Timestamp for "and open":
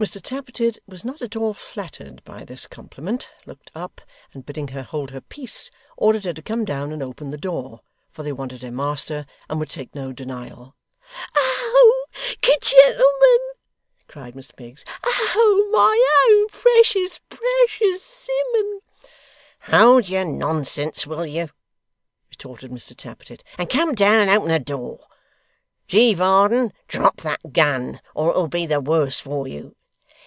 6.92-7.30, 24.28-24.48